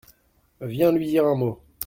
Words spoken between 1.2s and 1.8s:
un mot.